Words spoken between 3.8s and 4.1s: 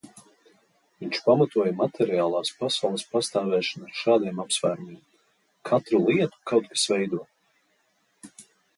ar